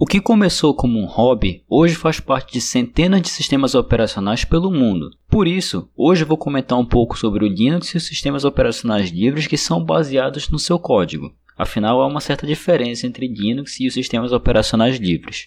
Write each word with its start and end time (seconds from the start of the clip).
O 0.00 0.06
que 0.06 0.20
começou 0.20 0.72
como 0.76 0.96
um 0.96 1.06
hobby, 1.06 1.64
hoje 1.68 1.96
faz 1.96 2.20
parte 2.20 2.52
de 2.52 2.60
centenas 2.60 3.20
de 3.20 3.28
sistemas 3.28 3.74
operacionais 3.74 4.44
pelo 4.44 4.70
mundo. 4.70 5.10
Por 5.28 5.48
isso, 5.48 5.90
hoje 5.96 6.22
vou 6.22 6.38
comentar 6.38 6.78
um 6.78 6.86
pouco 6.86 7.18
sobre 7.18 7.44
o 7.44 7.48
Linux 7.48 7.88
e 7.88 7.96
os 7.96 8.06
sistemas 8.06 8.44
operacionais 8.44 9.10
livres 9.10 9.48
que 9.48 9.56
são 9.56 9.84
baseados 9.84 10.48
no 10.50 10.58
seu 10.58 10.78
código. 10.78 11.34
Afinal, 11.56 12.00
há 12.00 12.06
uma 12.06 12.20
certa 12.20 12.46
diferença 12.46 13.08
entre 13.08 13.26
Linux 13.26 13.80
e 13.80 13.88
os 13.88 13.94
sistemas 13.94 14.30
operacionais 14.30 14.98
livres. 14.98 15.46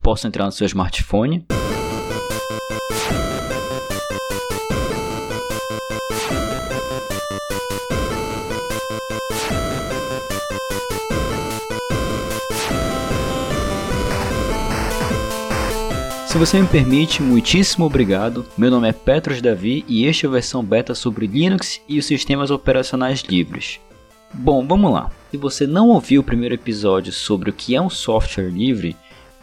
Posso 0.00 0.26
entrar 0.26 0.46
no 0.46 0.52
seu 0.52 0.64
smartphone? 0.64 1.44
Se 16.26 16.38
você 16.38 16.60
me 16.60 16.66
permite, 16.66 17.22
muitíssimo 17.22 17.86
obrigado. 17.86 18.44
Meu 18.58 18.68
nome 18.68 18.88
é 18.88 18.92
Petros 18.92 19.40
Davi 19.40 19.84
e 19.86 20.06
este 20.06 20.26
é 20.26 20.28
a 20.28 20.32
versão 20.32 20.62
beta 20.62 20.92
sobre 20.92 21.26
Linux 21.26 21.80
e 21.88 21.98
os 22.00 22.04
sistemas 22.04 22.50
operacionais 22.50 23.20
livres. 23.20 23.80
Bom, 24.34 24.66
vamos 24.66 24.92
lá. 24.92 25.10
Se 25.30 25.36
você 25.36 25.68
não 25.68 25.88
ouviu 25.88 26.20
o 26.20 26.24
primeiro 26.24 26.54
episódio 26.54 27.12
sobre 27.12 27.50
o 27.50 27.52
que 27.52 27.76
é 27.76 27.80
um 27.80 27.88
software 27.88 28.50
livre, 28.50 28.96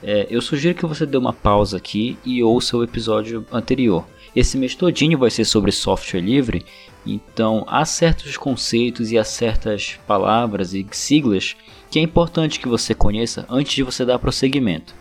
é, 0.03 0.27
eu 0.29 0.41
sugiro 0.41 0.75
que 0.75 0.85
você 0.85 1.05
dê 1.05 1.17
uma 1.17 1.31
pausa 1.31 1.77
aqui 1.77 2.17
e 2.25 2.43
ouça 2.43 2.75
o 2.75 2.83
episódio 2.83 3.45
anterior. 3.51 4.05
Esse 4.35 4.57
mês 4.57 4.75
todinho 4.75 5.17
vai 5.17 5.31
ser 5.31 5.45
sobre 5.45 5.71
software 5.71 6.19
livre, 6.19 6.65
então 7.05 7.63
há 7.65 7.85
certos 7.85 8.35
conceitos 8.35 9.09
e 9.09 9.17
há 9.17 9.23
certas 9.23 9.97
palavras 10.05 10.73
e 10.73 10.85
siglas 10.91 11.55
que 11.89 11.97
é 11.97 12.01
importante 12.01 12.59
que 12.59 12.67
você 12.67 12.93
conheça 12.93 13.45
antes 13.49 13.73
de 13.73 13.83
você 13.83 14.05
dar 14.05 14.19
prosseguimento. 14.19 14.93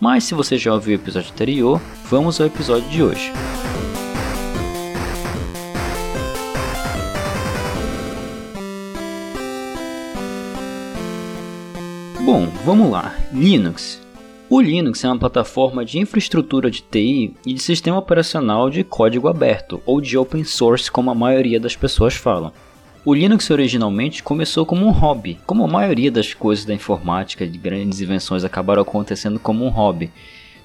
Mas 0.00 0.24
se 0.24 0.34
você 0.34 0.56
já 0.56 0.72
ouviu 0.72 0.96
o 0.96 1.00
episódio 1.02 1.30
anterior, 1.30 1.78
vamos 2.08 2.40
ao 2.40 2.46
episódio 2.46 2.88
de 2.88 3.02
hoje. 3.02 3.30
Bom, 12.24 12.46
vamos 12.64 12.90
lá. 12.90 13.14
Linux. 13.30 14.00
O 14.48 14.58
Linux 14.58 15.04
é 15.04 15.08
uma 15.08 15.18
plataforma 15.18 15.84
de 15.84 15.98
infraestrutura 15.98 16.70
de 16.70 16.80
TI 16.80 17.36
e 17.44 17.52
de 17.52 17.60
sistema 17.60 17.98
operacional 17.98 18.70
de 18.70 18.82
código 18.82 19.28
aberto, 19.28 19.82
ou 19.84 20.00
de 20.00 20.16
open 20.16 20.44
source, 20.44 20.90
como 20.90 21.10
a 21.10 21.14
maioria 21.14 21.60
das 21.60 21.76
pessoas 21.76 22.14
falam. 22.14 22.52
O 23.02 23.14
Linux 23.14 23.48
originalmente 23.50 24.22
começou 24.22 24.66
como 24.66 24.84
um 24.86 24.90
hobby, 24.90 25.38
como 25.46 25.64
a 25.64 25.68
maioria 25.68 26.10
das 26.10 26.34
coisas 26.34 26.66
da 26.66 26.74
informática 26.74 27.46
de 27.46 27.56
grandes 27.56 28.02
invenções 28.02 28.44
acabaram 28.44 28.82
acontecendo 28.82 29.40
como 29.40 29.64
um 29.64 29.70
hobby, 29.70 30.12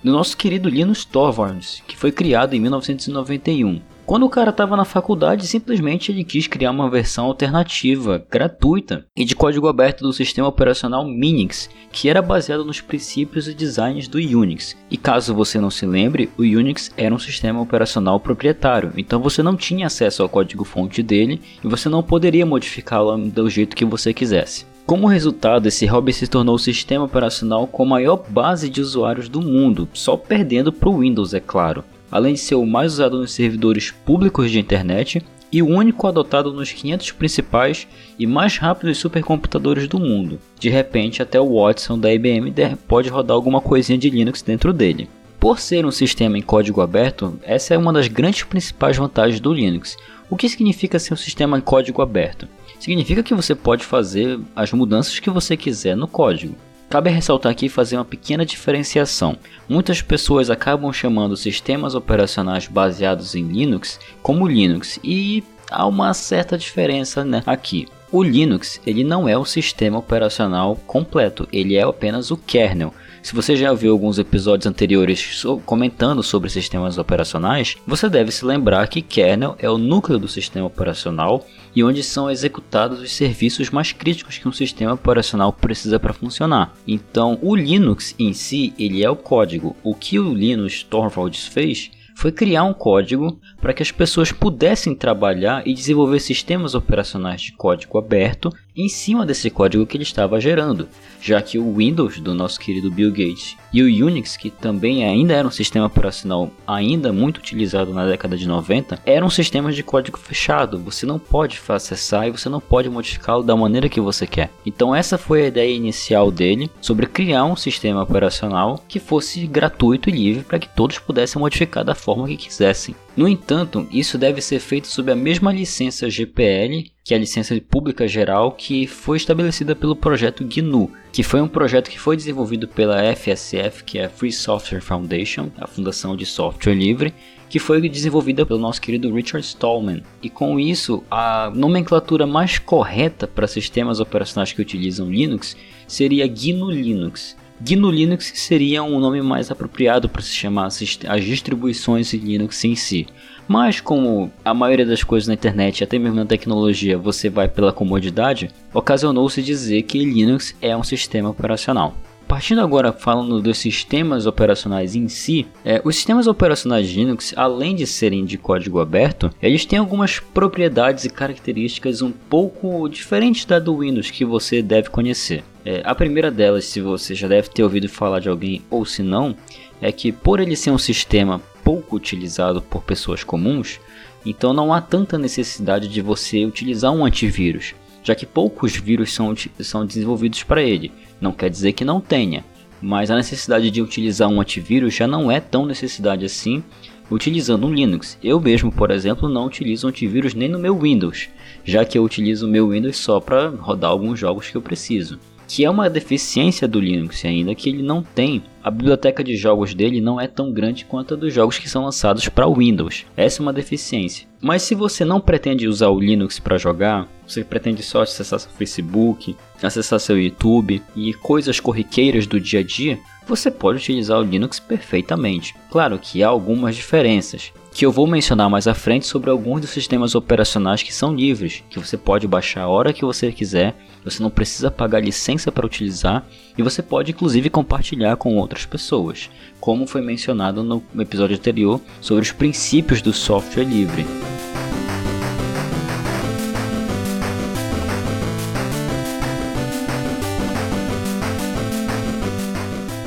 do 0.03 0.11
nosso 0.11 0.35
querido 0.35 0.67
Linus 0.67 1.05
Torvalds, 1.05 1.81
que 1.87 1.95
foi 1.95 2.11
criado 2.11 2.53
em 2.53 2.59
1991. 2.59 3.79
Quando 4.05 4.23
o 4.27 4.29
cara 4.29 4.51
estava 4.51 4.77
na 4.77 4.85
faculdade, 4.85 5.47
simplesmente 5.47 6.11
ele 6.11 6.23
quis 6.23 6.45
criar 6.45 6.69
uma 6.69 6.91
versão 6.91 7.25
alternativa, 7.25 8.23
gratuita 8.29 9.03
e 9.17 9.25
de 9.25 9.35
código 9.35 9.67
aberto 9.67 10.03
do 10.03 10.13
sistema 10.13 10.47
operacional 10.47 11.03
Minix, 11.03 11.71
que 11.91 12.07
era 12.07 12.21
baseado 12.21 12.63
nos 12.63 12.79
princípios 12.79 13.47
e 13.47 13.53
designs 13.55 14.07
do 14.07 14.19
Unix. 14.19 14.77
E 14.91 14.97
caso 14.97 15.33
você 15.33 15.59
não 15.59 15.71
se 15.71 15.87
lembre, 15.87 16.29
o 16.37 16.43
Unix 16.43 16.91
era 16.95 17.15
um 17.15 17.17
sistema 17.17 17.59
operacional 17.59 18.19
proprietário, 18.19 18.93
então 18.95 19.19
você 19.19 19.41
não 19.41 19.57
tinha 19.57 19.87
acesso 19.87 20.21
ao 20.21 20.29
código-fonte 20.29 21.01
dele 21.01 21.41
e 21.63 21.67
você 21.67 21.89
não 21.89 22.03
poderia 22.03 22.45
modificá-lo 22.45 23.17
do 23.17 23.49
jeito 23.49 23.75
que 23.75 23.85
você 23.85 24.13
quisesse. 24.13 24.67
Como 24.85 25.07
resultado, 25.07 25.67
esse 25.67 25.87
hobby 25.87 26.13
se 26.13 26.27
tornou 26.27 26.53
o 26.53 26.59
sistema 26.59 27.05
operacional 27.05 27.65
com 27.65 27.81
a 27.81 27.87
maior 27.87 28.17
base 28.29 28.69
de 28.69 28.81
usuários 28.81 29.27
do 29.27 29.41
mundo, 29.41 29.89
só 29.93 30.15
perdendo 30.15 30.71
para 30.71 30.89
o 30.89 30.99
Windows, 30.99 31.33
é 31.33 31.39
claro 31.39 31.83
além 32.15 32.35
de 32.35 32.39
ser 32.39 32.55
o 32.55 32.65
mais 32.65 32.93
usado 32.93 33.19
nos 33.19 33.33
servidores 33.33 33.91
públicos 33.91 34.49
de 34.49 34.57
internet 34.57 35.21
e 35.51 35.61
o 35.61 35.67
único 35.67 36.07
adotado 36.07 36.53
nos 36.53 36.71
500 36.71 37.11
principais 37.11 37.85
e 38.17 38.25
mais 38.25 38.57
rápidos 38.57 38.99
supercomputadores 38.99 39.85
do 39.85 39.99
mundo. 39.99 40.39
De 40.57 40.69
repente, 40.69 41.21
até 41.21 41.41
o 41.41 41.61
Watson 41.61 41.99
da 41.99 42.13
IBM 42.13 42.53
pode 42.87 43.09
rodar 43.09 43.35
alguma 43.35 43.59
coisinha 43.59 43.97
de 43.97 44.09
Linux 44.09 44.41
dentro 44.41 44.71
dele. 44.71 45.09
Por 45.37 45.59
ser 45.59 45.85
um 45.85 45.91
sistema 45.91 46.37
em 46.37 46.41
código 46.41 46.79
aberto, 46.79 47.37
essa 47.43 47.73
é 47.73 47.77
uma 47.77 47.91
das 47.91 48.07
grandes 48.07 48.43
principais 48.43 48.95
vantagens 48.95 49.41
do 49.41 49.53
Linux. 49.53 49.97
O 50.29 50.37
que 50.37 50.47
significa 50.47 50.97
ser 50.97 51.13
um 51.13 51.17
sistema 51.17 51.57
em 51.57 51.61
código 51.61 52.01
aberto? 52.01 52.47
Significa 52.79 53.23
que 53.23 53.35
você 53.35 53.53
pode 53.53 53.83
fazer 53.83 54.39
as 54.55 54.71
mudanças 54.71 55.19
que 55.19 55.29
você 55.29 55.57
quiser 55.57 55.97
no 55.97 56.07
código. 56.07 56.55
Cabe 56.89 57.09
ressaltar 57.09 57.51
aqui 57.51 57.67
fazer 57.67 57.97
uma 57.97 58.05
pequena 58.05 58.45
diferenciação. 58.45 59.37
Muitas 59.67 60.01
pessoas 60.01 60.49
acabam 60.49 60.91
chamando 60.93 61.35
sistemas 61.35 61.95
operacionais 61.95 62.67
baseados 62.67 63.35
em 63.35 63.43
Linux 63.43 63.99
como 64.21 64.47
Linux 64.47 64.99
e 65.03 65.43
há 65.69 65.85
uma 65.85 66.13
certa 66.13 66.57
diferença 66.57 67.25
né, 67.25 67.43
aqui. 67.45 67.87
O 68.11 68.23
Linux 68.23 68.79
ele 68.85 69.03
não 69.03 69.27
é 69.27 69.37
o 69.37 69.43
sistema 69.43 69.97
operacional 69.97 70.75
completo, 70.87 71.47
ele 71.51 71.75
é 71.75 71.81
apenas 71.81 72.31
o 72.31 72.37
kernel. 72.37 72.93
Se 73.25 73.33
você 73.33 73.55
já 73.55 73.73
viu 73.73 73.91
alguns 73.91 74.19
episódios 74.19 74.67
anteriores 74.67 75.43
comentando 75.65 76.21
sobre 76.21 76.47
sistemas 76.47 76.99
operacionais, 76.99 77.75
você 77.87 78.07
deve 78.07 78.31
se 78.31 78.45
lembrar 78.45 78.87
que 78.87 79.01
kernel 79.01 79.55
é 79.57 79.67
o 79.67 79.79
núcleo 79.79 80.19
do 80.19 80.27
sistema 80.27 80.67
operacional 80.67 81.43
e 81.75 81.83
onde 81.83 82.03
são 82.03 82.29
executados 82.29 83.01
os 83.01 83.11
serviços 83.11 83.71
mais 83.71 83.91
críticos 83.91 84.37
que 84.37 84.47
um 84.47 84.51
sistema 84.51 84.93
operacional 84.93 85.51
precisa 85.51 85.99
para 85.99 86.13
funcionar. 86.13 86.75
Então, 86.87 87.39
o 87.41 87.55
Linux 87.55 88.13
em 88.19 88.31
si, 88.31 88.75
ele 88.77 89.03
é 89.03 89.09
o 89.09 89.15
código. 89.15 89.75
O 89.83 89.95
que 89.95 90.19
o 90.19 90.31
Linus 90.31 90.83
Torvalds 90.83 91.47
fez 91.47 91.89
foi 92.15 92.31
criar 92.31 92.63
um 92.63 92.73
código 92.75 93.39
para 93.65 93.73
que 93.73 93.81
as 93.81 93.89
pessoas 93.89 94.31
pudessem 94.31 94.93
trabalhar 94.93 95.67
e 95.67 95.73
desenvolver 95.73 96.19
sistemas 96.19 96.75
operacionais 96.75 97.41
de 97.41 97.51
código 97.53 97.97
aberto 97.97 98.53
em 98.77 98.87
cima 98.87 99.25
desse 99.25 99.49
código 99.49 99.87
que 99.87 99.97
ele 99.97 100.03
estava 100.03 100.39
gerando, 100.39 100.87
já 101.19 101.41
que 101.41 101.57
o 101.57 101.73
Windows 101.77 102.19
do 102.19 102.35
nosso 102.35 102.59
querido 102.59 102.91
Bill 102.91 103.09
Gates 103.09 103.57
e 103.73 103.81
o 103.81 104.05
Unix, 104.05 104.37
que 104.37 104.51
também 104.51 105.03
ainda 105.03 105.33
era 105.33 105.47
um 105.47 105.51
sistema 105.51 105.87
operacional 105.87 106.51
ainda 106.67 107.11
muito 107.11 107.37
utilizado 107.37 107.91
na 107.91 108.05
década 108.05 108.37
de 108.37 108.47
90, 108.47 108.99
eram 109.03 109.31
sistemas 109.31 109.75
de 109.75 109.81
código 109.81 110.19
fechado. 110.19 110.77
Você 110.81 111.07
não 111.07 111.17
pode 111.17 111.59
acessar 111.67 112.27
e 112.27 112.31
você 112.31 112.47
não 112.47 112.59
pode 112.59 112.87
modificá-lo 112.87 113.41
da 113.41 113.55
maneira 113.55 113.89
que 113.89 113.99
você 113.99 114.27
quer. 114.27 114.51
Então 114.63 114.93
essa 114.93 115.17
foi 115.17 115.41
a 115.41 115.47
ideia 115.47 115.75
inicial 115.75 116.29
dele 116.29 116.69
sobre 116.79 117.07
criar 117.07 117.45
um 117.45 117.55
sistema 117.55 118.03
operacional 118.03 118.85
que 118.87 118.99
fosse 118.99 119.47
gratuito 119.47 120.07
e 120.07 120.13
livre 120.13 120.43
para 120.43 120.59
que 120.59 120.69
todos 120.69 120.99
pudessem 120.99 121.39
modificar 121.39 121.83
da 121.83 121.95
forma 121.95 122.27
que 122.27 122.37
quisessem. 122.37 122.93
No 123.15 123.29
entanto, 123.29 123.87
isso 123.91 124.17
deve 124.17 124.41
ser 124.41 124.59
feito 124.59 124.87
sob 124.87 125.09
a 125.09 125.15
mesma 125.15 125.53
licença 125.53 126.09
GPL, 126.09 126.91
que 127.01 127.13
é 127.13 127.17
a 127.17 127.19
licença 127.19 127.55
pública 127.61 128.05
geral 128.09 128.51
que 128.51 128.85
foi 128.87 129.15
estabelecida 129.15 129.73
pelo 129.73 129.95
projeto 129.95 130.43
GNU, 130.43 130.91
que 131.13 131.23
foi 131.23 131.39
um 131.39 131.47
projeto 131.47 131.89
que 131.89 131.99
foi 131.99 132.17
desenvolvido 132.17 132.67
pela 132.67 133.15
FSF, 133.15 133.85
que 133.85 133.99
é 133.99 134.05
a 134.05 134.09
Free 134.09 134.33
Software 134.33 134.81
Foundation, 134.81 135.49
a 135.57 135.65
Fundação 135.65 136.13
de 136.13 136.25
Software 136.25 136.73
Livre, 136.73 137.13
que 137.49 137.57
foi 137.57 137.87
desenvolvida 137.87 138.45
pelo 138.45 138.59
nosso 138.59 138.81
querido 138.81 139.13
Richard 139.13 139.45
Stallman. 139.45 140.03
E 140.21 140.29
com 140.29 140.59
isso, 140.59 141.01
a 141.09 141.49
nomenclatura 141.55 142.27
mais 142.27 142.59
correta 142.59 143.25
para 143.25 143.47
sistemas 143.47 144.01
operacionais 144.01 144.51
que 144.51 144.61
utilizam 144.61 145.09
Linux 145.09 145.55
seria 145.87 146.27
GNU 146.27 146.69
Linux. 146.69 147.37
GNU 147.59 147.89
Linux 147.89 148.33
seria 148.35 148.83
um 148.83 148.99
nome 148.99 149.21
mais 149.21 149.49
apropriado 149.49 150.09
para 150.09 150.21
se 150.21 150.31
chamar 150.31 150.67
as 150.67 151.23
distribuições 151.23 152.13
Linux 152.13 152.63
em 152.65 152.75
si. 152.75 153.07
Mas 153.47 153.79
como 153.79 154.31
a 154.43 154.53
maioria 154.53 154.85
das 154.85 155.03
coisas 155.03 155.27
na 155.27 155.35
internet, 155.35 155.83
até 155.83 155.97
mesmo 155.97 156.15
na 156.15 156.25
tecnologia, 156.25 156.97
você 156.97 157.29
vai 157.29 157.47
pela 157.47 157.71
comodidade, 157.71 158.49
ocasionou-se 158.73 159.41
dizer 159.41 159.83
que 159.83 160.03
Linux 160.03 160.55
é 160.61 160.75
um 160.75 160.83
sistema 160.83 161.29
operacional. 161.29 161.95
Partindo 162.27 162.61
agora 162.61 162.91
falando 162.91 163.39
dos 163.39 163.59
sistemas 163.59 164.25
operacionais 164.25 164.95
em 164.95 165.07
si, 165.07 165.45
é, 165.63 165.79
os 165.85 165.95
sistemas 165.95 166.25
operacionais 166.25 166.89
Linux, 166.89 167.33
além 167.37 167.75
de 167.75 167.85
serem 167.85 168.25
de 168.25 168.37
código 168.37 168.79
aberto, 168.79 169.29
eles 169.39 169.63
têm 169.63 169.77
algumas 169.77 170.19
propriedades 170.19 171.05
e 171.05 171.09
características 171.09 172.01
um 172.01 172.11
pouco 172.11 172.89
diferentes 172.89 173.45
da 173.45 173.59
do 173.59 173.77
Windows 173.77 174.09
que 174.09 174.25
você 174.25 174.61
deve 174.63 174.89
conhecer. 174.89 175.43
É, 175.65 175.81
a 175.83 175.95
primeira 175.95 176.29
delas, 176.29 176.65
se 176.65 176.79
você 176.79 177.15
já 177.15 177.27
deve 177.27 177.49
ter 177.49 177.63
ouvido 177.63 177.89
falar 177.89 178.19
de 178.19 178.29
alguém 178.29 178.61
ou 178.69 178.85
se 178.85 179.01
não, 179.01 179.35
é 179.81 179.91
que 179.91 180.11
por 180.11 180.39
ele 180.39 180.55
ser 180.55 180.69
um 180.69 180.77
sistema 180.77 181.41
pouco 181.63 181.95
utilizado 181.95 182.61
por 182.61 182.83
pessoas 182.83 183.23
comuns, 183.23 183.79
então 184.23 184.53
não 184.53 184.71
há 184.71 184.79
tanta 184.79 185.17
necessidade 185.17 185.87
de 185.87 186.01
você 186.01 186.45
utilizar 186.45 186.91
um 186.91 187.03
antivírus, 187.03 187.73
já 188.03 188.13
que 188.13 188.27
poucos 188.27 188.75
vírus 188.75 189.11
são, 189.11 189.33
são 189.59 189.83
desenvolvidos 189.83 190.43
para 190.43 190.61
ele. 190.61 190.91
Não 191.19 191.31
quer 191.31 191.49
dizer 191.49 191.73
que 191.73 191.83
não 191.83 191.99
tenha, 191.99 192.45
mas 192.79 193.09
a 193.09 193.15
necessidade 193.15 193.71
de 193.71 193.81
utilizar 193.81 194.29
um 194.29 194.39
antivírus 194.39 194.93
já 194.93 195.07
não 195.07 195.31
é 195.31 195.39
tão 195.39 195.65
necessidade 195.65 196.23
assim 196.23 196.63
utilizando 197.09 197.65
um 197.65 197.73
Linux. 197.73 198.17
Eu 198.23 198.39
mesmo, 198.39 198.71
por 198.71 198.91
exemplo, 198.91 199.29
não 199.29 199.45
utilizo 199.45 199.87
antivírus 199.87 200.35
nem 200.35 200.47
no 200.47 200.59
meu 200.59 200.77
Windows, 200.77 201.29
já 201.63 201.83
que 201.83 201.97
eu 201.97 202.03
utilizo 202.03 202.45
o 202.45 202.49
meu 202.49 202.69
Windows 202.69 202.97
só 202.97 203.19
para 203.19 203.49
rodar 203.49 203.89
alguns 203.89 204.19
jogos 204.19 204.49
que 204.49 204.57
eu 204.57 204.61
preciso. 204.61 205.19
Que 205.47 205.63
é 205.63 205.69
uma 205.69 205.89
deficiência 205.89 206.67
do 206.67 206.79
Linux 206.79 207.23
ainda, 207.25 207.55
que 207.55 207.69
ele 207.69 207.83
não 207.83 208.03
tem. 208.03 208.43
A 208.65 208.71
biblioteca 208.71 209.23
de 209.23 209.37
jogos 209.37 209.75
dele 209.75 210.01
não 210.01 210.19
é 210.19 210.25
tão 210.27 210.51
grande 210.51 210.85
quanto 210.85 211.13
a 211.13 211.17
dos 211.17 211.31
jogos 211.31 211.59
que 211.59 211.69
são 211.69 211.83
lançados 211.83 212.27
para 212.29 212.49
Windows. 212.49 213.05
Essa 213.15 213.39
é 213.39 213.43
uma 213.43 213.53
deficiência. 213.53 214.25
Mas 214.41 214.63
se 214.63 214.73
você 214.73 215.05
não 215.05 215.21
pretende 215.21 215.67
usar 215.67 215.89
o 215.89 215.99
Linux 215.99 216.39
para 216.39 216.57
jogar, 216.57 217.07
você 217.27 217.43
pretende 217.43 217.83
só 217.83 218.01
acessar 218.01 218.39
seu 218.39 218.49
Facebook, 218.49 219.35
acessar 219.61 219.99
seu 219.99 220.19
YouTube 220.19 220.81
e 220.95 221.13
coisas 221.13 221.59
corriqueiras 221.59 222.25
do 222.25 222.39
dia 222.39 222.61
a 222.61 222.63
dia, 222.63 222.97
você 223.27 223.51
pode 223.51 223.77
utilizar 223.77 224.19
o 224.19 224.23
Linux 224.23 224.59
perfeitamente. 224.59 225.55
Claro 225.69 225.99
que 225.99 226.23
há 226.23 226.27
algumas 226.27 226.75
diferenças 226.75 227.53
que 227.75 227.85
eu 227.85 227.91
vou 227.91 228.07
mencionar 228.07 228.49
mais 228.49 228.67
à 228.67 228.73
frente 228.73 229.05
sobre 229.05 229.29
alguns 229.29 229.59
dos 229.59 229.69
sistemas 229.69 230.15
operacionais 230.15 230.81
que 230.81 230.93
são 230.93 231.13
livres, 231.13 231.61
que 231.69 231.77
você 231.77 231.97
pode 231.97 232.25
baixar 232.25 232.61
a 232.61 232.69
hora 232.69 232.93
que 232.93 233.03
você 233.03 233.33
quiser, 233.33 233.75
você 234.01 234.23
não 234.23 234.29
precisa 234.29 234.71
pagar 234.71 235.03
licença 235.03 235.51
para 235.51 235.65
utilizar 235.65 236.25
e 236.57 236.63
você 236.63 236.81
pode 236.81 237.11
inclusive 237.11 237.49
compartilhar 237.49 238.15
com 238.15 238.37
outras 238.37 238.54
pessoas, 238.63 239.31
como 239.59 239.87
foi 239.87 240.01
mencionado 240.01 240.61
no 240.61 240.83
episódio 241.01 241.35
anterior 241.35 241.81
sobre 241.99 242.21
os 242.21 242.31
princípios 242.31 243.01
do 243.01 243.11
software 243.11 243.63
livre. 243.63 244.05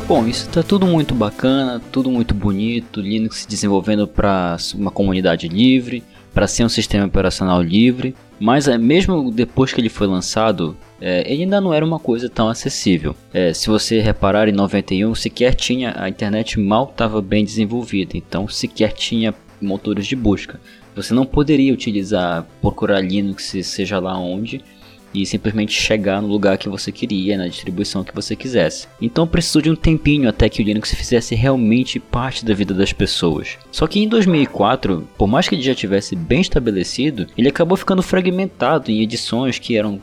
Bom, 0.08 0.26
isso 0.26 0.46
está 0.46 0.62
tudo 0.62 0.86
muito 0.86 1.14
bacana, 1.14 1.82
tudo 1.92 2.10
muito 2.10 2.34
bonito, 2.34 2.98
Linux 2.98 3.40
se 3.40 3.48
desenvolvendo 3.48 4.08
para 4.08 4.56
uma 4.74 4.90
comunidade 4.90 5.46
livre, 5.46 6.02
para 6.32 6.48
ser 6.48 6.64
um 6.64 6.68
sistema 6.68 7.04
operacional 7.04 7.60
livre, 7.60 8.16
mas 8.38 8.68
é, 8.68 8.78
mesmo 8.78 9.30
depois 9.30 9.72
que 9.72 9.80
ele 9.80 9.88
foi 9.88 10.06
lançado, 10.06 10.76
é, 11.00 11.20
ele 11.30 11.42
ainda 11.42 11.60
não 11.60 11.72
era 11.72 11.84
uma 11.84 11.98
coisa 11.98 12.28
tão 12.28 12.48
acessível. 12.48 13.14
É, 13.32 13.52
se 13.52 13.68
você 13.68 14.00
reparar, 14.00 14.48
em 14.48 14.52
91 14.52 15.14
sequer 15.14 15.54
tinha 15.54 15.94
a 15.96 16.08
internet 16.08 16.58
mal 16.58 16.88
estava 16.90 17.20
bem 17.20 17.44
desenvolvida, 17.44 18.16
então 18.16 18.48
sequer 18.48 18.92
tinha 18.92 19.34
motores 19.60 20.06
de 20.06 20.16
busca. 20.16 20.60
Você 20.94 21.14
não 21.14 21.24
poderia 21.24 21.72
utilizar, 21.72 22.46
procurar 22.60 23.00
Linux, 23.00 23.54
seja 23.62 23.98
lá 23.98 24.18
onde, 24.18 24.62
e 25.14 25.24
simplesmente 25.24 25.72
chegar 25.72 26.20
no 26.20 26.28
lugar 26.28 26.58
que 26.58 26.68
você 26.68 26.92
queria, 26.92 27.36
na 27.36 27.48
distribuição 27.48 28.04
que 28.04 28.14
você 28.14 28.36
quisesse. 28.36 28.86
Então 29.00 29.26
precisou 29.26 29.62
de 29.62 29.70
um 29.70 29.76
tempinho 29.76 30.28
até 30.28 30.48
que 30.48 30.62
o 30.62 30.64
Linux 30.64 30.94
fizesse 30.94 31.34
realmente 31.34 31.98
parte 31.98 32.44
da 32.44 32.54
vida 32.54 32.74
das 32.74 32.92
pessoas. 32.92 33.58
Só 33.70 33.86
que 33.86 34.00
em 34.00 34.08
2004, 34.08 35.08
por 35.16 35.26
mais 35.26 35.48
que 35.48 35.54
ele 35.54 35.62
já 35.62 35.74
tivesse 35.74 36.14
bem 36.16 36.40
estabelecido, 36.40 37.26
ele 37.36 37.48
acabou 37.48 37.76
ficando 37.76 38.02
fragmentado 38.02 38.90
em 38.90 39.02
edições 39.02 39.58
que 39.58 39.76
eram 39.76 40.00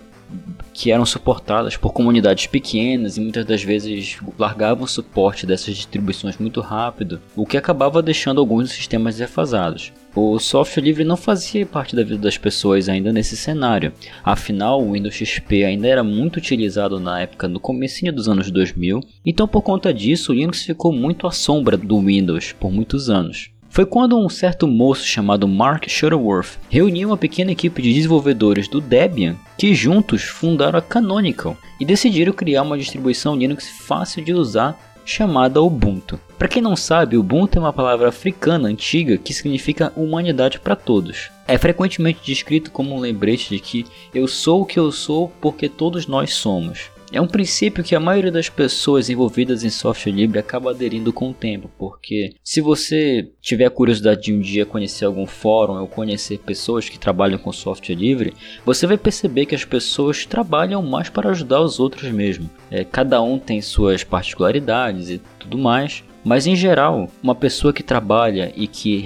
que 0.73 0.91
eram 0.91 1.05
suportadas 1.05 1.77
por 1.77 1.93
comunidades 1.93 2.47
pequenas 2.47 3.17
e 3.17 3.21
muitas 3.21 3.45
das 3.45 3.63
vezes 3.63 4.17
largavam 4.37 4.83
o 4.83 4.87
suporte 4.87 5.45
dessas 5.45 5.75
distribuições 5.75 6.37
muito 6.37 6.59
rápido, 6.59 7.21
o 7.35 7.45
que 7.45 7.57
acabava 7.57 8.01
deixando 8.01 8.39
alguns 8.39 8.71
sistemas 8.71 9.15
defasados. 9.17 9.93
O 10.13 10.39
software 10.39 10.83
livre 10.83 11.03
não 11.03 11.17
fazia 11.17 11.65
parte 11.65 11.93
da 11.93 12.01
vida 12.01 12.17
das 12.17 12.37
pessoas 12.37 12.87
ainda 12.87 13.11
nesse 13.11 13.35
cenário. 13.35 13.91
Afinal, 14.23 14.81
o 14.81 14.93
Windows 14.93 15.13
XP 15.13 15.65
ainda 15.65 15.87
era 15.87 16.03
muito 16.05 16.37
utilizado 16.37 17.01
na 17.01 17.19
época 17.19 17.49
no 17.49 17.59
comecinho 17.59 18.13
dos 18.13 18.29
anos 18.29 18.49
2000, 18.49 19.01
então 19.25 19.45
por 19.45 19.61
conta 19.61 19.93
disso 19.93 20.31
o 20.31 20.35
Linux 20.35 20.63
ficou 20.63 20.93
muito 20.93 21.27
à 21.27 21.31
sombra 21.31 21.75
do 21.75 21.99
Windows 21.99 22.53
por 22.53 22.71
muitos 22.71 23.09
anos. 23.09 23.49
Foi 23.75 23.85
quando 23.85 24.17
um 24.17 24.29
certo 24.29 24.69
moço 24.69 25.05
chamado 25.05 25.45
Mark 25.49 25.89
Shuttleworth 25.89 26.57
reuniu 26.69 27.09
uma 27.09 27.17
pequena 27.17 27.51
equipe 27.51 27.81
de 27.81 27.93
desenvolvedores 27.93 28.69
do 28.69 28.79
Debian 28.79 29.35
que 29.57 29.75
juntos 29.75 30.23
fundaram 30.23 30.79
a 30.79 30.81
Canonical 30.81 31.57
e 31.77 31.83
decidiram 31.83 32.31
criar 32.31 32.61
uma 32.61 32.77
distribuição 32.77 33.35
Linux 33.35 33.67
fácil 33.67 34.23
de 34.23 34.33
usar 34.33 34.79
chamada 35.03 35.61
Ubuntu. 35.61 36.17
Para 36.37 36.47
quem 36.47 36.61
não 36.61 36.73
sabe, 36.73 37.17
Ubuntu 37.17 37.57
é 37.57 37.61
uma 37.61 37.73
palavra 37.73 38.07
africana 38.07 38.69
antiga 38.69 39.17
que 39.17 39.33
significa 39.33 39.91
humanidade 39.97 40.57
para 40.57 40.77
todos. 40.77 41.29
É 41.45 41.57
frequentemente 41.57 42.21
descrito 42.23 42.71
como 42.71 42.95
um 42.95 42.99
lembrete 42.99 43.49
de 43.49 43.59
que 43.59 43.85
eu 44.13 44.25
sou 44.25 44.61
o 44.61 44.65
que 44.65 44.79
eu 44.79 44.89
sou 44.89 45.33
porque 45.41 45.67
todos 45.67 46.07
nós 46.07 46.33
somos. 46.33 46.94
É 47.15 47.21
um 47.21 47.27
princípio 47.27 47.81
que 47.81 47.95
a 47.95 47.99
maioria 47.99 48.29
das 48.29 48.49
pessoas 48.49 49.09
envolvidas 49.09 49.63
em 49.63 49.69
software 49.69 50.11
livre 50.11 50.37
acaba 50.37 50.71
aderindo 50.71 51.13
com 51.13 51.29
o 51.29 51.33
tempo, 51.33 51.71
porque 51.79 52.35
se 52.43 52.59
você 52.59 53.31
tiver 53.41 53.69
curiosidade 53.69 54.23
de 54.23 54.33
um 54.33 54.41
dia 54.41 54.65
conhecer 54.65 55.05
algum 55.05 55.25
fórum 55.25 55.79
ou 55.79 55.87
conhecer 55.87 56.39
pessoas 56.39 56.89
que 56.89 56.99
trabalham 56.99 57.37
com 57.37 57.53
software 57.53 57.95
livre, 57.95 58.33
você 58.65 58.85
vai 58.85 58.97
perceber 58.97 59.45
que 59.45 59.55
as 59.55 59.63
pessoas 59.63 60.25
trabalham 60.25 60.81
mais 60.81 61.07
para 61.07 61.29
ajudar 61.29 61.61
os 61.61 61.79
outros 61.79 62.11
mesmo. 62.11 62.49
É, 62.69 62.83
cada 62.83 63.21
um 63.21 63.39
tem 63.39 63.61
suas 63.61 64.03
particularidades 64.03 65.09
e 65.09 65.21
tudo 65.39 65.57
mais, 65.57 66.03
mas 66.25 66.47
em 66.47 66.55
geral, 66.55 67.07
uma 67.21 67.35
pessoa 67.35 67.71
que 67.71 67.83
trabalha 67.83 68.51
e 68.55 68.67
que 68.67 68.97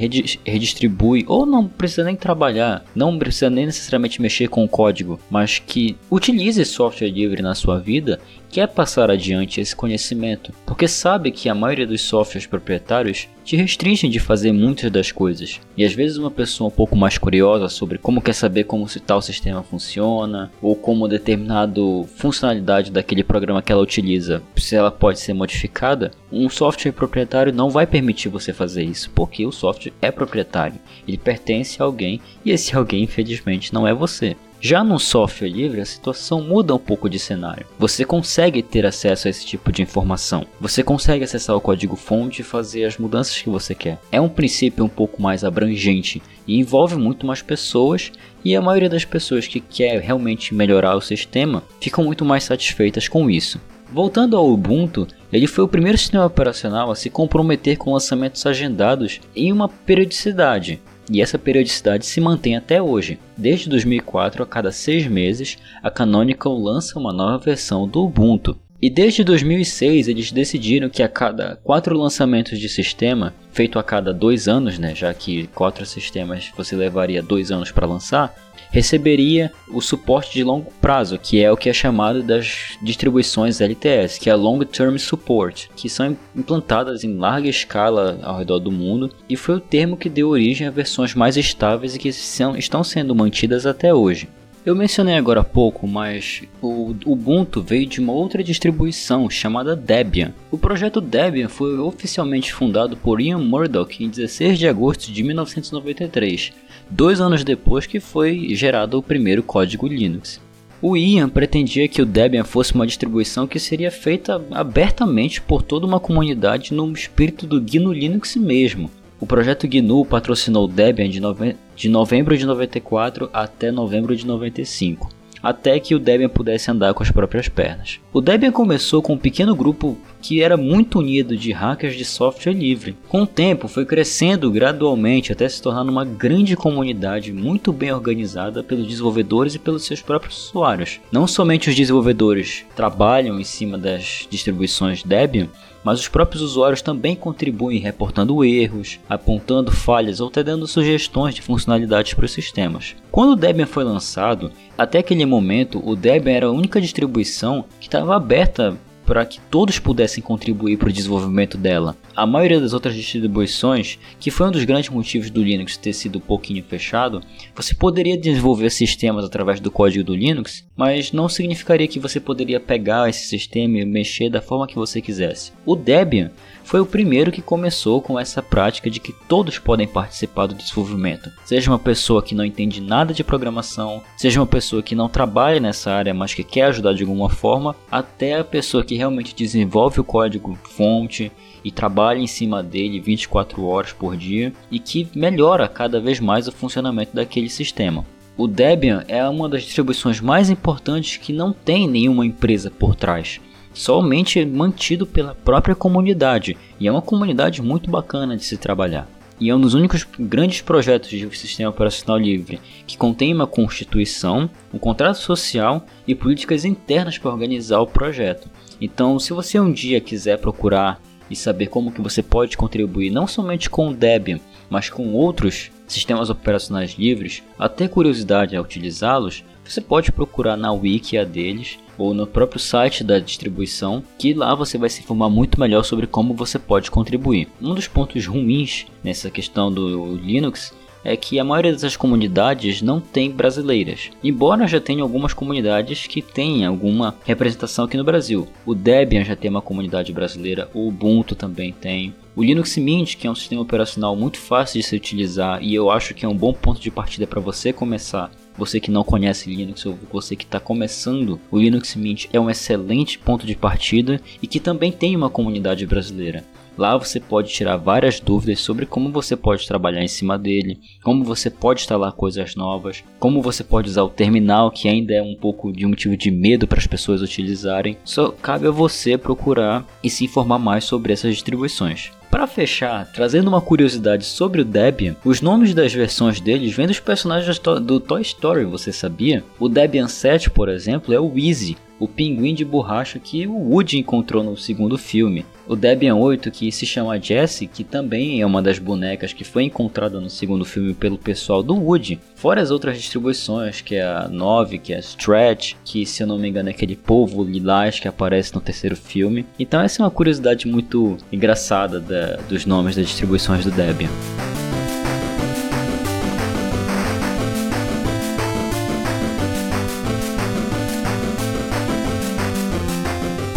redistribui, 0.45 1.25
ou 1.27 1.45
não 1.45 1.67
precisa 1.67 2.05
nem 2.05 2.15
trabalhar, 2.15 2.85
não 2.95 3.19
precisa 3.19 3.49
nem 3.49 3.65
necessariamente 3.65 4.21
mexer 4.21 4.47
com 4.47 4.63
o 4.63 4.69
código, 4.69 5.19
mas 5.29 5.59
que 5.59 5.97
utilize 6.09 6.63
software 6.63 7.09
livre 7.09 7.41
na 7.41 7.53
sua 7.53 7.77
vida, 7.77 8.21
quer 8.49 8.67
passar 8.67 9.11
adiante 9.11 9.61
esse 9.61 9.75
conhecimento, 9.75 10.51
porque 10.65 10.87
sabe 10.87 11.31
que 11.31 11.47
a 11.49 11.55
maioria 11.55 11.85
dos 11.85 12.01
softwares 12.01 12.47
proprietários 12.47 13.27
te 13.43 13.55
restringem 13.55 14.09
de 14.09 14.19
fazer 14.19 14.51
muitas 14.51 14.91
das 14.91 15.11
coisas. 15.11 15.59
E 15.75 15.83
às 15.83 15.93
vezes 15.93 16.17
uma 16.17 16.29
pessoa 16.29 16.67
um 16.67 16.71
pouco 16.71 16.95
mais 16.95 17.17
curiosa 17.17 17.67
sobre 17.67 17.97
como 17.97 18.21
quer 18.21 18.33
saber 18.33 18.65
como 18.65 18.87
se 18.87 18.99
tal 18.99 19.21
sistema 19.21 19.63
funciona, 19.63 20.51
ou 20.61 20.75
como 20.75 21.07
determinada 21.07 21.81
funcionalidade 22.15 22.91
daquele 22.91 23.23
programa 23.23 23.61
que 23.61 23.71
ela 23.71 23.81
utiliza, 23.81 24.41
se 24.55 24.75
ela 24.75 24.91
pode 24.91 25.19
ser 25.19 25.33
modificada, 25.33 26.11
um 26.31 26.49
software 26.49 26.91
proprietário 26.91 27.53
não 27.53 27.69
vai 27.69 27.87
permitir 27.87 28.29
você 28.29 28.53
fazer 28.53 28.83
isso, 28.83 29.09
porque 29.15 29.45
o 29.45 29.51
software 29.51 29.93
é 30.01 30.11
proprietário, 30.11 30.79
ele 31.07 31.17
pertence 31.17 31.81
a 31.81 31.85
alguém 31.85 32.21
e 32.43 32.51
esse 32.51 32.75
alguém 32.75 33.03
infelizmente 33.03 33.73
não 33.73 33.87
é 33.87 33.93
você. 33.93 34.35
Já 34.61 34.83
no 34.83 34.99
software 34.99 35.47
livre, 35.47 35.79
a 35.79 35.85
situação 35.85 36.41
muda 36.41 36.75
um 36.75 36.79
pouco 36.79 37.09
de 37.09 37.17
cenário. 37.17 37.65
Você 37.77 38.03
consegue 38.03 38.61
ter 38.61 38.85
acesso 38.85 39.27
a 39.27 39.31
esse 39.31 39.45
tipo 39.45 39.71
de 39.71 39.81
informação. 39.81 40.45
Você 40.59 40.83
consegue 40.83 41.23
acessar 41.23 41.55
o 41.55 41.61
código-fonte 41.61 42.41
e 42.41 42.43
fazer 42.45 42.83
as 42.83 42.97
mudanças 42.97 43.41
que 43.41 43.49
você 43.49 43.73
quer. 43.73 43.99
É 44.11 44.19
um 44.19 44.27
princípio 44.27 44.83
um 44.83 44.89
pouco 44.89 45.21
mais 45.21 45.45
abrangente 45.45 46.21
e 46.45 46.59
envolve 46.59 46.97
muito 46.97 47.25
mais 47.25 47.41
pessoas, 47.41 48.11
e 48.43 48.53
a 48.53 48.61
maioria 48.61 48.89
das 48.89 49.05
pessoas 49.05 49.47
que 49.47 49.61
quer 49.61 50.01
realmente 50.01 50.53
melhorar 50.53 50.95
o 50.95 51.01
sistema 51.01 51.63
ficam 51.79 52.03
muito 52.03 52.25
mais 52.25 52.43
satisfeitas 52.43 53.07
com 53.07 53.29
isso. 53.29 53.61
Voltando 53.91 54.35
ao 54.35 54.49
Ubuntu, 54.49 55.07
ele 55.31 55.47
foi 55.47 55.63
o 55.63 55.69
primeiro 55.69 55.97
sistema 55.97 56.25
operacional 56.25 56.91
a 56.91 56.95
se 56.95 57.09
comprometer 57.09 57.77
com 57.77 57.93
lançamentos 57.93 58.45
agendados 58.45 59.21
em 59.35 59.53
uma 59.53 59.69
periodicidade, 59.69 60.81
e 61.09 61.21
essa 61.21 61.39
periodicidade 61.39 62.05
se 62.05 62.21
mantém 62.21 62.55
até 62.55 62.81
hoje. 62.81 63.19
Desde 63.35 63.69
2004, 63.69 64.43
a 64.43 64.45
cada 64.45 64.71
seis 64.71 65.07
meses, 65.07 65.57
a 65.81 65.89
Canonical 65.89 66.57
lança 66.57 66.99
uma 66.99 67.11
nova 67.11 67.37
versão 67.37 67.87
do 67.87 68.03
Ubuntu. 68.03 68.57
E 68.81 68.89
desde 68.89 69.25
2006 69.25 70.07
eles 70.07 70.31
decidiram 70.31 70.89
que 70.89 71.03
a 71.03 71.09
cada 71.09 71.57
quatro 71.63 71.97
lançamentos 71.97 72.57
de 72.57 72.69
sistema, 72.69 73.33
feito 73.51 73.77
a 73.77 73.83
cada 73.83 74.13
dois 74.13 74.47
anos, 74.47 74.79
né, 74.79 74.95
já 74.95 75.13
que 75.13 75.47
quatro 75.47 75.85
sistemas 75.85 76.49
você 76.55 76.77
levaria 76.77 77.21
dois 77.21 77.51
anos 77.51 77.71
para 77.71 77.85
lançar, 77.85 78.33
receberia 78.71 79.51
o 79.69 79.81
suporte 79.81 80.31
de 80.31 80.43
longo 80.45 80.71
prazo, 80.79 81.17
que 81.17 81.43
é 81.43 81.51
o 81.51 81.57
que 81.57 81.69
é 81.69 81.73
chamado 81.73 82.23
das 82.23 82.77
distribuições 82.81 83.59
LTS, 83.59 84.17
que 84.17 84.29
é 84.29 84.35
Long 84.35 84.59
Term 84.59 84.95
Support, 84.95 85.69
que 85.75 85.89
são 85.89 86.15
implantadas 86.33 87.03
em 87.03 87.17
larga 87.17 87.49
escala 87.49 88.17
ao 88.21 88.37
redor 88.37 88.59
do 88.59 88.71
mundo 88.71 89.11
e 89.27 89.35
foi 89.35 89.55
o 89.55 89.59
termo 89.59 89.97
que 89.97 90.09
deu 90.09 90.29
origem 90.29 90.67
a 90.67 90.71
versões 90.71 91.13
mais 91.13 91.35
estáveis 91.35 91.95
e 91.95 91.99
que 91.99 92.13
são, 92.13 92.55
estão 92.55 92.81
sendo 92.81 93.13
mantidas 93.13 93.65
até 93.65 93.93
hoje. 93.93 94.29
Eu 94.65 94.75
mencionei 94.75 95.15
agora 95.15 95.39
há 95.39 95.43
pouco, 95.43 95.87
mas 95.87 96.43
o 96.61 96.93
Ubuntu 97.05 97.61
veio 97.61 97.85
de 97.85 98.01
uma 98.01 98.11
outra 98.11 98.43
distribuição 98.43 99.29
chamada 99.29 99.73
Debian. 99.73 100.33
O 100.51 100.57
projeto 100.57 100.99
Debian 100.99 101.47
foi 101.47 101.79
oficialmente 101.79 102.53
fundado 102.53 102.97
por 102.97 103.21
Ian 103.21 103.39
Murdoch 103.39 104.03
em 104.03 104.09
16 104.09 104.59
de 104.59 104.67
agosto 104.67 105.11
de 105.13 105.23
1993, 105.23 106.51
dois 106.89 107.21
anos 107.21 107.45
depois 107.45 107.87
que 107.87 108.01
foi 108.01 108.53
gerado 108.53 108.97
o 108.97 109.03
primeiro 109.03 109.41
código 109.41 109.87
Linux. 109.87 110.41
O 110.81 110.95
Ian 110.95 111.29
pretendia 111.29 111.87
que 111.87 112.01
o 112.01 112.05
Debian 112.05 112.43
fosse 112.43 112.73
uma 112.73 112.87
distribuição 112.87 113.47
que 113.47 113.59
seria 113.59 113.91
feita 113.91 114.41
abertamente 114.51 115.41
por 115.41 115.61
toda 115.61 115.85
uma 115.85 115.99
comunidade 115.99 116.73
no 116.73 116.91
espírito 116.91 117.47
do 117.47 117.61
GNU 117.61 117.93
Linux 117.93 118.35
mesmo, 118.35 118.91
o 119.19 119.25
projeto 119.25 119.67
GNU 119.67 120.05
patrocinou 120.05 120.67
Debian 120.67 121.09
de, 121.09 121.19
nove... 121.19 121.55
de 121.75 121.89
novembro 121.89 122.37
de 122.37 122.45
94 122.45 123.29
até 123.33 123.71
novembro 123.71 124.15
de 124.15 124.25
95 124.25 125.19
até 125.41 125.79
que 125.79 125.95
o 125.95 125.99
Debian 125.99 126.29
pudesse 126.29 126.69
andar 126.69 126.93
com 126.93 127.01
as 127.01 127.11
próprias 127.11 127.47
pernas. 127.47 127.99
O 128.11 128.21
Debian 128.21 128.51
começou 128.51 129.01
com 129.01 129.13
um 129.13 129.17
pequeno 129.17 129.55
grupo 129.55 129.97
que 130.21 130.41
era 130.41 130.57
muito 130.57 130.99
unido 130.99 131.35
de 131.37 131.51
hackers 131.51 131.95
de 131.95 132.05
software 132.05 132.53
livre. 132.53 132.95
Com 133.07 133.23
o 133.23 133.27
tempo, 133.27 133.67
foi 133.67 133.85
crescendo 133.85 134.51
gradualmente 134.51 135.31
até 135.31 135.47
se 135.47 135.61
tornar 135.61 135.83
uma 135.83 136.05
grande 136.05 136.55
comunidade 136.55 137.31
muito 137.31 137.71
bem 137.71 137.91
organizada 137.91 138.63
pelos 138.63 138.87
desenvolvedores 138.87 139.55
e 139.55 139.59
pelos 139.59 139.85
seus 139.85 140.01
próprios 140.01 140.49
usuários. 140.49 140.99
Não 141.11 141.27
somente 141.27 141.69
os 141.69 141.75
desenvolvedores 141.75 142.65
trabalham 142.75 143.39
em 143.39 143.43
cima 143.43 143.77
das 143.77 144.27
distribuições 144.29 145.03
Debian, 145.03 145.47
mas 145.83 145.99
os 145.99 146.07
próprios 146.07 146.41
usuários 146.41 146.81
também 146.81 147.15
contribuem 147.15 147.79
reportando 147.79 148.43
erros, 148.43 148.99
apontando 149.09 149.71
falhas 149.71 150.19
ou 150.19 150.27
até 150.27 150.43
dando 150.43 150.67
sugestões 150.67 151.33
de 151.33 151.41
funcionalidades 151.41 152.13
para 152.13 152.25
os 152.25 152.31
sistemas. 152.31 152.95
Quando 153.11 153.31
o 153.31 153.35
Debian 153.35 153.65
foi 153.65 153.83
lançado, 153.83 154.51
até 154.77 154.99
aquele 154.99 155.25
momento 155.25 155.81
o 155.83 155.95
Debian 155.95 156.33
era 156.33 156.45
a 156.47 156.51
única 156.51 156.81
distribuição 156.81 157.65
que 157.79 157.87
estava 157.87 158.15
aberta 158.15 158.77
para 159.09 159.25
que 159.25 159.41
todos 159.49 159.79
pudessem 159.79 160.21
contribuir 160.21 160.77
para 160.77 160.89
o 160.89 160.93
desenvolvimento 160.93 161.57
dela. 161.57 161.97
A 162.15 162.27
maioria 162.27 162.59
das 162.59 162.73
outras 162.73 162.93
distribuições, 162.93 163.97
que 164.19 164.29
foi 164.29 164.47
um 164.47 164.51
dos 164.51 164.63
grandes 164.65 164.91
motivos 164.91 165.31
do 165.31 165.41
Linux 165.41 165.77
ter 165.77 165.93
sido 165.93 166.19
um 166.19 166.21
pouquinho 166.21 166.63
fechado, 166.63 167.19
você 167.55 167.73
poderia 167.73 168.15
desenvolver 168.15 168.69
sistemas 168.69 169.25
através 169.25 169.59
do 169.59 169.71
código 169.71 170.03
do 170.03 170.15
Linux, 170.15 170.63
mas 170.77 171.11
não 171.11 171.27
significaria 171.27 171.87
que 171.87 171.99
você 171.99 172.19
poderia 172.19 172.59
pegar 172.59 173.09
esse 173.09 173.27
sistema 173.27 173.79
e 173.79 173.85
mexer 173.85 174.29
da 174.29 174.43
forma 174.43 174.67
que 174.67 174.75
você 174.75 175.01
quisesse. 175.01 175.53
O 175.65 175.75
Debian 175.75 176.29
foi 176.69 176.79
o 176.79 176.85
primeiro 176.85 177.31
que 177.31 177.41
começou 177.41 177.99
com 177.99 178.19
essa 178.19 178.43
prática 178.43 178.91
de 178.91 178.99
que 178.99 179.11
todos 179.27 179.57
podem 179.57 179.87
participar 179.87 180.45
do 180.45 180.53
desenvolvimento. 180.53 181.31
Seja 181.43 181.71
uma 181.71 181.79
pessoa 181.79 182.21
que 182.21 182.35
não 182.35 182.45
entende 182.45 182.79
nada 182.79 183.11
de 183.11 183.23
programação, 183.23 184.03
seja 184.15 184.39
uma 184.39 184.45
pessoa 184.45 184.83
que 184.83 184.93
não 184.93 185.09
trabalha 185.09 185.59
nessa 185.59 185.91
área, 185.91 186.13
mas 186.13 186.35
que 186.35 186.43
quer 186.43 186.65
ajudar 186.65 186.93
de 186.93 187.01
alguma 187.01 187.27
forma, 187.27 187.75
até 187.89 188.37
a 188.37 188.43
pessoa 188.43 188.83
que 188.83 188.98
realmente 188.99 189.33
desenvolve 189.33 190.01
o 190.01 190.03
código 190.03 190.59
fonte 190.63 191.31
e 191.63 191.71
trabalha 191.71 192.19
em 192.19 192.27
cima 192.27 192.61
dele 192.61 192.99
24 192.99 193.65
horas 193.65 193.93
por 193.93 194.15
dia 194.17 194.53
e 194.69 194.77
que 194.77 195.07
melhora 195.15 195.67
cada 195.67 196.01
vez 196.01 196.19
mais 196.19 196.47
o 196.47 196.51
funcionamento 196.51 197.15
daquele 197.15 197.49
sistema. 197.49 198.05
O 198.37 198.45
Debian 198.47 199.03
é 199.07 199.27
uma 199.27 199.47
das 199.47 199.63
distribuições 199.63 200.19
mais 200.19 200.49
importantes 200.49 201.17
que 201.17 201.31
não 201.31 201.53
tem 201.53 201.87
nenhuma 201.87 202.25
empresa 202.25 202.69
por 202.69 202.93
trás 202.93 203.39
somente 203.73 204.43
mantido 204.45 205.05
pela 205.05 205.35
própria 205.35 205.75
comunidade, 205.75 206.57
e 206.79 206.87
é 206.87 206.91
uma 206.91 207.01
comunidade 207.01 207.61
muito 207.61 207.89
bacana 207.89 208.35
de 208.35 208.43
se 208.43 208.57
trabalhar. 208.57 209.07
E 209.39 209.49
é 209.49 209.55
um 209.55 209.61
dos 209.61 209.73
únicos 209.73 210.05
grandes 210.19 210.61
projetos 210.61 211.09
de 211.09 211.37
sistema 211.37 211.69
operacional 211.69 212.17
livre 212.17 212.59
que 212.85 212.97
contém 212.97 213.33
uma 213.33 213.47
constituição, 213.47 214.49
um 214.73 214.77
contrato 214.77 215.17
social 215.17 215.85
e 216.05 216.13
políticas 216.13 216.65
internas 216.65 217.17
para 217.17 217.31
organizar 217.31 217.79
o 217.79 217.87
projeto. 217.87 218.49
Então, 218.81 219.17
se 219.17 219.31
você 219.31 219.59
um 219.59 219.71
dia 219.71 220.01
quiser 220.01 220.39
procurar 220.39 221.01
e 221.29 221.35
saber 221.35 221.67
como 221.67 221.91
que 221.91 222.01
você 222.01 222.21
pode 222.21 222.57
contribuir 222.57 223.11
não 223.11 223.27
somente 223.27 223.69
com 223.69 223.89
o 223.89 223.93
Debian, 223.93 224.39
mas 224.69 224.89
com 224.89 225.13
outros 225.13 225.71
sistemas 225.87 226.29
operacionais 226.29 226.93
livres, 226.93 227.41
até 227.57 227.87
curiosidade 227.87 228.55
a 228.55 228.61
utilizá-los, 228.61 229.43
você 229.63 229.79
pode 229.79 230.11
procurar 230.11 230.57
na 230.57 230.71
wiki 230.71 231.17
a 231.17 231.23
deles 231.23 231.77
ou 231.99 232.13
no 232.13 232.25
próprio 232.25 232.59
site 232.59 233.03
da 233.03 233.19
distribuição, 233.19 234.03
que 234.17 234.33
lá 234.33 234.55
você 234.55 234.77
vai 234.77 234.89
se 234.89 235.01
informar 235.01 235.29
muito 235.29 235.59
melhor 235.59 235.83
sobre 235.83 236.07
como 236.07 236.33
você 236.33 236.57
pode 236.57 236.89
contribuir. 236.89 237.47
Um 237.61 237.75
dos 237.75 237.87
pontos 237.87 238.25
ruins 238.25 238.85
nessa 239.03 239.29
questão 239.29 239.71
do 239.71 240.15
Linux 240.15 240.73
é 241.03 241.15
que 241.15 241.39
a 241.39 241.43
maioria 241.43 241.71
dessas 241.71 241.95
comunidades 241.95 242.81
não 242.81 242.99
tem 242.99 243.31
brasileiras. 243.31 244.09
Embora 244.23 244.67
já 244.67 244.79
tenha 244.79 245.03
algumas 245.03 245.33
comunidades 245.33 246.07
que 246.07 246.21
têm 246.21 246.65
alguma 246.65 247.15
representação 247.25 247.85
aqui 247.85 247.97
no 247.97 248.03
Brasil. 248.03 248.47
O 248.65 248.75
Debian 248.75 249.23
já 249.23 249.35
tem 249.35 249.49
uma 249.49 249.61
comunidade 249.61 250.11
brasileira, 250.11 250.69
o 250.73 250.87
Ubuntu 250.87 251.35
também 251.35 251.71
tem. 251.71 252.13
O 252.35 252.43
Linux 252.43 252.77
Mint, 252.77 253.15
que 253.15 253.27
é 253.27 253.31
um 253.31 253.35
sistema 253.35 253.61
operacional 253.61 254.15
muito 254.15 254.39
fácil 254.39 254.79
de 254.79 254.87
se 254.87 254.95
utilizar 254.95 255.61
e 255.63 255.73
eu 255.73 255.89
acho 255.89 256.13
que 256.13 256.25
é 256.25 256.27
um 256.27 256.35
bom 256.35 256.53
ponto 256.53 256.79
de 256.79 256.91
partida 256.91 257.27
para 257.27 257.41
você 257.41 257.73
começar 257.73 258.31
você 258.59 258.79
que 258.79 258.91
não 258.91 259.03
conhece 259.03 259.49
Linux 259.49 259.85
ou 259.85 259.97
você 260.11 260.35
que 260.35 260.43
está 260.43 260.59
começando, 260.59 261.39
o 261.49 261.57
Linux 261.57 261.95
Mint 261.95 262.25
é 262.33 262.39
um 262.39 262.49
excelente 262.49 263.17
ponto 263.17 263.47
de 263.47 263.55
partida 263.55 264.21
e 264.41 264.45
que 264.45 264.59
também 264.59 264.91
tem 264.91 265.15
uma 265.15 265.29
comunidade 265.29 265.85
brasileira. 265.85 266.43
Lá 266.77 266.97
você 266.97 267.19
pode 267.19 267.51
tirar 267.51 267.77
várias 267.77 268.19
dúvidas 268.19 268.59
sobre 268.59 268.85
como 268.85 269.11
você 269.11 269.35
pode 269.35 269.67
trabalhar 269.67 270.01
em 270.01 270.07
cima 270.07 270.37
dele, 270.37 270.79
como 271.03 271.25
você 271.25 271.49
pode 271.49 271.81
instalar 271.81 272.13
coisas 272.13 272.55
novas, 272.55 273.03
como 273.19 273.41
você 273.41 273.63
pode 273.63 273.89
usar 273.89 274.03
o 274.03 274.09
terminal, 274.09 274.71
que 274.71 274.87
ainda 274.87 275.13
é 275.13 275.21
um 275.21 275.35
pouco 275.35 275.73
de 275.73 275.85
um 275.85 275.89
motivo 275.89 276.15
de 276.15 276.31
medo 276.31 276.67
para 276.67 276.79
as 276.79 276.87
pessoas 276.87 277.21
utilizarem. 277.21 277.97
Só 278.05 278.31
cabe 278.31 278.67
a 278.67 278.71
você 278.71 279.17
procurar 279.17 279.85
e 280.03 280.09
se 280.09 280.23
informar 280.23 280.59
mais 280.59 280.83
sobre 280.83 281.11
essas 281.11 281.33
distribuições. 281.33 282.11
Para 282.29 282.45
fechar, 282.45 283.07
trazendo 283.11 283.47
uma 283.47 283.59
curiosidade 283.59 284.23
sobre 284.23 284.61
o 284.61 284.65
Debian, 284.65 285.15
os 285.25 285.41
nomes 285.41 285.73
das 285.73 285.91
versões 285.91 286.39
deles 286.39 286.73
vêm 286.75 286.85
dos 286.85 286.99
personagens 286.99 287.57
do 287.59 287.99
Toy 287.99 288.21
Story, 288.21 288.65
você 288.65 288.93
sabia? 288.93 289.43
O 289.59 289.67
Debian 289.67 290.07
7, 290.07 290.49
por 290.49 290.69
exemplo, 290.69 291.11
é 291.11 291.19
o 291.19 291.33
Easy, 291.35 291.75
o 291.99 292.07
pinguim 292.07 292.53
de 292.53 292.63
borracha 292.63 293.19
que 293.19 293.45
o 293.45 293.53
Woody 293.53 293.97
encontrou 293.97 294.43
no 294.43 294.55
segundo 294.55 294.97
filme. 294.97 295.45
O 295.67 295.75
Debian 295.75 296.15
8, 296.15 296.49
que 296.49 296.71
se 296.71 296.85
chama 296.85 297.19
Jessie, 297.19 297.67
que 297.67 297.83
também 297.83 298.41
é 298.41 298.45
uma 298.45 298.61
das 298.61 298.79
bonecas 298.79 299.33
que 299.33 299.43
foi 299.43 299.63
encontrada 299.63 300.19
no 300.19 300.29
segundo 300.29 300.65
filme 300.65 300.93
pelo 300.93 301.17
pessoal 301.17 301.61
do 301.61 301.75
Woody. 301.75 302.19
Fora 302.35 302.61
as 302.61 302.71
outras 302.71 302.97
distribuições, 302.97 303.81
que 303.81 303.95
é 303.95 304.03
a 304.03 304.27
9, 304.27 304.79
que 304.79 304.93
é 304.93 304.97
a 304.97 304.99
Stretch, 304.99 305.75
que 305.83 306.05
se 306.05 306.23
eu 306.23 306.27
não 306.27 306.39
me 306.39 306.49
engano 306.49 306.69
é 306.69 306.71
aquele 306.71 306.95
povo 306.95 307.43
lilás 307.43 307.99
que 307.99 308.07
aparece 308.07 308.55
no 308.55 308.61
terceiro 308.61 308.95
filme. 308.95 309.45
Então 309.59 309.81
essa 309.81 310.01
é 310.01 310.05
uma 310.05 310.11
curiosidade 310.11 310.67
muito 310.67 311.17
engraçada 311.31 311.99
da, 311.99 312.37
dos 312.47 312.65
nomes 312.65 312.95
das 312.95 313.07
distribuições 313.07 313.65
do 313.65 313.71
Debian. 313.71 314.09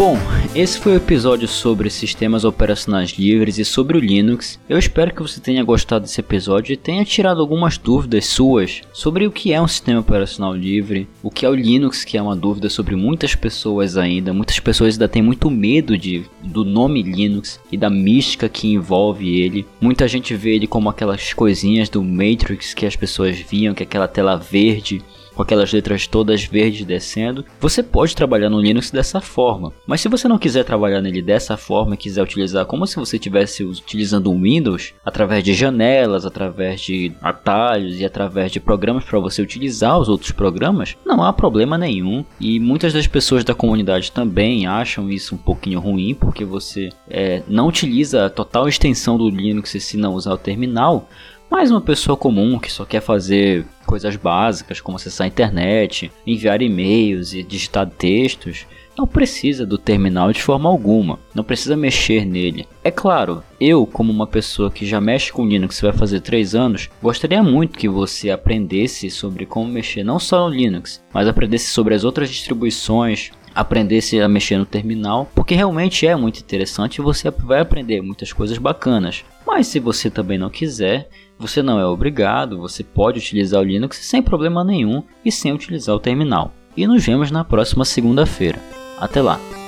Bom, 0.05 0.19
esse 0.53 0.81
foi 0.81 0.95
o 0.95 0.97
episódio 0.97 1.47
sobre 1.47 1.89
sistemas 1.89 2.45
operacionais 2.45 3.11
livres 3.11 3.57
e 3.59 3.65
sobre 3.65 3.97
o 3.97 4.01
Linux. 4.01 4.59
Eu 4.69 4.77
espero 4.77 5.15
que 5.15 5.23
você 5.23 5.41
tenha 5.41 5.63
gostado 5.63 6.05
desse 6.05 6.19
episódio 6.19 6.73
e 6.73 6.77
tenha 6.77 7.05
tirado 7.05 7.41
algumas 7.41 7.79
dúvidas 7.79 8.27
suas 8.27 8.81
sobre 8.93 9.29
o 9.29 9.31
que 9.31 9.53
é 9.53 9.63
um 9.63 9.69
sistema 9.69 10.01
operacional 10.01 10.57
livre, 10.57 11.07
o 11.23 11.31
que 11.31 11.47
é 11.47 11.49
o 11.49 11.55
Linux, 11.55 12.03
que 12.03 12.19
é 12.19 12.23
uma 12.23 12.35
dúvida 12.35 12.69
sobre 12.69 12.97
muitas 12.97 13.37
pessoas 13.37 13.97
ainda. 13.97 14.33
Muitas 14.33 14.59
pessoas 14.59 14.95
ainda 14.95 15.07
têm 15.07 15.23
muito 15.23 15.49
medo 15.49 15.97
de, 15.97 16.25
do 16.43 16.65
nome 16.65 17.01
Linux 17.01 17.61
e 17.71 17.77
da 17.77 17.89
mística 17.89 18.49
que 18.49 18.73
envolve 18.73 19.39
ele. 19.39 19.65
Muita 19.81 20.09
gente 20.09 20.35
vê 20.35 20.57
ele 20.57 20.67
como 20.67 20.89
aquelas 20.89 21.33
coisinhas 21.33 21.89
do 21.89 22.03
Matrix 22.03 22.75
que 22.75 22.87
as 22.87 22.97
pessoas 22.97 23.39
viam, 23.39 23.73
que 23.73 23.85
é 23.85 23.87
aquela 23.87 24.09
tela 24.09 24.35
verde 24.35 25.01
com 25.35 25.43
aquelas 25.43 25.73
letras 25.73 26.07
todas 26.07 26.45
verdes 26.45 26.85
descendo, 26.85 27.45
você 27.61 27.83
pode 27.83 28.15
trabalhar 28.15 28.51
no 28.51 28.61
Linux 28.61 28.91
dessa 28.91 29.21
forma. 29.21 29.73
Mas 29.87 30.01
se 30.01 30.09
você 30.09 30.29
não 30.29 30.39
quiser 30.39 30.65
trabalhar 30.65 31.01
nele 31.01 31.23
dessa 31.23 31.57
forma 31.57 31.95
e 31.95 31.99
quiser 31.99 32.23
utilizar 32.23 32.67
como 32.67 32.87
se 32.87 32.97
você 32.97 33.17
estivesse 33.17 33.65
utilizando 33.65 34.31
o 34.31 34.41
Windows, 34.41 34.95
através 35.05 35.43
de 35.43 35.55
janelas, 35.55 36.25
através 36.25 36.81
de 36.81 37.12
atalhos 37.21 38.01
e 38.01 38.05
através 38.05 38.53
de 38.53 38.61
programas 38.61 39.05
para 39.05 39.19
você 39.19 39.43
utilizar 39.43 39.99
os 39.99 40.09
outros 40.09 40.33
programas, 40.33 40.97
não 41.05 41.23
há 41.23 41.33
problema 41.33 41.77
nenhum. 41.79 42.25
E 42.41 42.59
muitas 42.61 42.93
das 42.93 43.07
pessoas 43.07 43.45
da 43.45 43.55
comunidade 43.55 44.12
também 44.12 44.67
acham 44.67 45.11
isso 45.11 45.35
um 45.35 45.39
pouquinho 45.39 45.81
ruim, 45.81 46.15
porque 46.15 46.45
você 46.45 46.91
é, 47.09 47.43
não 47.49 47.69
utiliza 47.69 48.27
a 48.27 48.31
total 48.31 48.69
extensão 48.69 49.17
do 49.17 49.29
Linux 49.29 49.71
se 49.71 49.97
não 49.97 50.15
usar 50.15 50.35
o 50.35 50.39
terminal. 50.39 51.09
Mas 51.53 51.71
uma 51.71 51.83
pessoa 51.83 52.17
comum 52.17 52.59
que 52.59 52.73
só 52.73 52.83
quer 52.83 53.03
fazer 53.03 53.67
coisas 53.85 54.17
básicas 54.17 54.81
como 54.81 54.97
acessar 54.97 55.27
a 55.27 55.29
internet, 55.29 56.11
enviar 56.27 56.63
e-mails 56.63 57.35
e 57.35 57.43
digitar 57.43 57.87
textos, 57.87 58.67
não 58.97 59.07
precisa 59.07 59.67
do 59.67 59.77
terminal 59.77 60.33
de 60.33 60.43
forma 60.43 60.71
alguma, 60.71 61.19
não 61.35 61.45
precisa 61.45 61.77
mexer 61.77 62.25
nele. 62.25 62.67
É 62.83 62.91
claro, 62.91 63.45
eu, 63.61 63.87
como 63.87 64.11
uma 64.11 64.27
pessoa 64.27 64.71
que 64.71 64.87
já 64.87 64.99
mexe 64.99 65.31
com 65.31 65.47
Linux 65.47 65.79
vai 65.79 65.93
fazer 65.93 66.21
3 66.21 66.55
anos, 66.55 66.89
gostaria 67.03 67.43
muito 67.43 67.79
que 67.79 67.89
você 67.89 68.31
aprendesse 68.31 69.11
sobre 69.11 69.45
como 69.45 69.71
mexer 69.71 70.03
não 70.03 70.19
só 70.19 70.49
no 70.49 70.57
Linux, 70.57 71.05
mas 71.13 71.29
aprendesse 71.29 71.69
sobre 71.69 71.95
as 71.95 72.03
outras 72.03 72.31
distribuições, 72.31 73.31
aprendesse 73.55 74.19
a 74.21 74.27
mexer 74.27 74.57
no 74.57 74.65
terminal, 74.65 75.31
porque 75.35 75.55
realmente 75.55 76.07
é 76.07 76.17
muito 76.17 76.41
interessante 76.41 76.97
e 76.97 77.03
você 77.03 77.31
vai 77.31 77.61
aprender 77.61 78.01
muitas 78.01 78.33
coisas 78.33 78.57
bacanas. 78.57 79.23
Mas 79.55 79.67
se 79.67 79.79
você 79.79 80.09
também 80.09 80.39
não 80.39 80.49
quiser, 80.49 81.11
você 81.39 81.63
não 81.63 81.79
é 81.79 81.85
obrigado, 81.85 82.59
você 82.59 82.83
pode 82.83 83.19
utilizar 83.19 83.61
o 83.61 83.65
Linux 83.65 83.99
sem 83.99 84.23
problema 84.23 84.65
nenhum 84.65 85.03
e 85.23 85.31
sem 85.31 85.53
utilizar 85.53 85.95
o 85.95 86.01
terminal. 86.01 86.55
E 86.75 86.87
nos 86.87 87.05
vemos 87.05 87.31
na 87.31 87.45
próxima 87.45 87.85
segunda-feira. 87.85 88.59
Até 88.99 89.21
lá! 89.21 89.62